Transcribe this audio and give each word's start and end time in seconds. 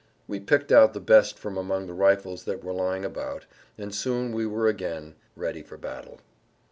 We 0.27 0.39
picked 0.39 0.71
out 0.71 0.95
the 0.95 0.99
best[Pg 0.99 1.13
100] 1.35 1.37
from 1.37 1.57
among 1.57 1.85
the 1.85 1.93
rifles 1.93 2.45
that 2.45 2.63
were 2.63 2.73
lying 2.73 3.05
about, 3.05 3.45
and 3.77 3.93
soon 3.93 4.31
we 4.33 4.47
were 4.47 4.67
again 4.67 5.13
"ready 5.35 5.61
for 5.61 5.77
battle." 5.77 6.19